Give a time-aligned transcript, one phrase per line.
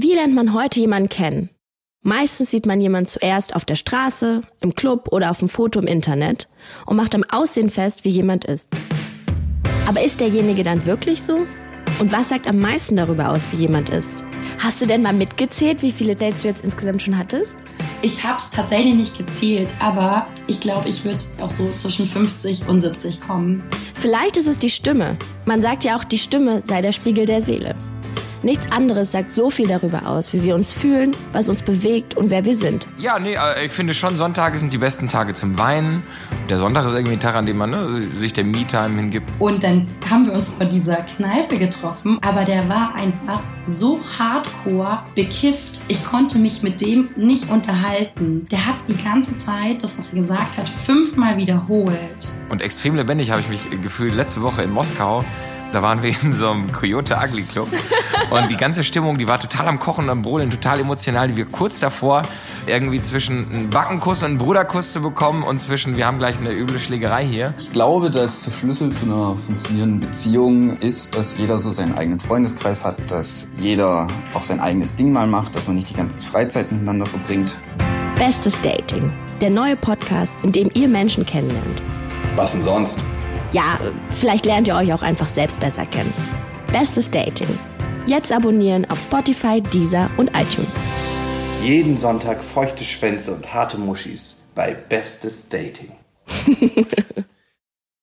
[0.00, 1.50] Wie lernt man heute jemanden kennen?
[2.04, 5.88] Meistens sieht man jemanden zuerst auf der Straße, im Club oder auf dem Foto im
[5.88, 6.46] Internet
[6.86, 8.68] und macht am Aussehen fest, wie jemand ist.
[9.88, 11.40] Aber ist derjenige dann wirklich so?
[11.98, 14.12] Und was sagt am meisten darüber aus, wie jemand ist?
[14.60, 17.56] Hast du denn mal mitgezählt, wie viele Dates du jetzt insgesamt schon hattest?
[18.00, 22.68] Ich habe es tatsächlich nicht gezählt, aber ich glaube, ich würde auch so zwischen 50
[22.68, 23.64] und 70 kommen.
[23.94, 25.16] Vielleicht ist es die Stimme.
[25.44, 27.74] Man sagt ja auch, die Stimme sei der Spiegel der Seele.
[28.42, 32.30] Nichts anderes sagt so viel darüber aus, wie wir uns fühlen, was uns bewegt und
[32.30, 32.86] wer wir sind.
[32.98, 36.04] Ja, nee, äh, ich finde schon, Sonntage sind die besten Tage zum Weinen.
[36.48, 39.28] Der Sonntag ist irgendwie ein Tag, an dem man ne, sich der Me-Time hingibt.
[39.38, 45.02] Und dann haben wir uns vor dieser Kneipe getroffen, aber der war einfach so hardcore
[45.14, 45.80] bekifft.
[45.88, 48.46] Ich konnte mich mit dem nicht unterhalten.
[48.50, 51.98] Der hat die ganze Zeit das, was er gesagt hat, fünfmal wiederholt.
[52.48, 55.24] Und extrem lebendig habe ich mich gefühlt letzte Woche in Moskau.
[55.72, 57.68] Da waren wir in so einem Coyote Ugly Club.
[58.30, 61.28] Und die ganze Stimmung, die war total am Kochen und am Brodeln, total emotional.
[61.28, 62.22] Die wir kurz davor
[62.66, 66.52] irgendwie zwischen einen Backenkuss und einen Bruderkuss zu bekommen und zwischen, wir haben gleich eine
[66.52, 67.54] üble Schlägerei hier.
[67.58, 72.20] Ich glaube, dass der Schlüssel zu einer funktionierenden Beziehung ist, dass jeder so seinen eigenen
[72.20, 76.26] Freundeskreis hat, dass jeder auch sein eigenes Ding mal macht, dass man nicht die ganze
[76.26, 77.58] Freizeit miteinander verbringt.
[78.18, 79.12] Bestes Dating.
[79.40, 81.82] Der neue Podcast, in dem ihr Menschen kennenlernt.
[82.36, 82.98] Was denn sonst?
[83.52, 83.80] Ja,
[84.14, 86.12] vielleicht lernt ihr euch auch einfach selbst besser kennen.
[86.70, 87.48] Bestes Dating.
[88.06, 90.68] Jetzt abonnieren auf Spotify, Deezer und iTunes.
[91.62, 95.92] Jeden Sonntag feuchte Schwänze und harte Muschis bei Bestes Dating.